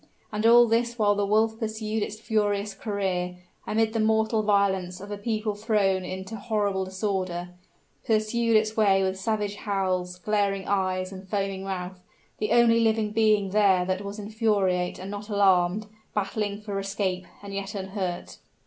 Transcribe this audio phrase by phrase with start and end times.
[0.31, 5.11] And all this while the wolf pursued its furious career, amid the mortal violence of
[5.11, 7.49] a people thrown into horrible disorder,
[8.03, 11.99] pursued its way with savage howls, glaring eyes, and foaming mouth,
[12.39, 17.53] the only living being there that was infuriate and not alarmed, battling for escape, and
[17.53, 18.39] yet unhurt.